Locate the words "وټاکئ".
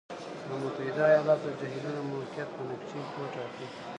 3.21-3.67